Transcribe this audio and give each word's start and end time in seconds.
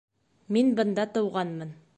—Мин 0.55 0.73
бында 0.81 1.07
тыуғанмын. 1.19 1.81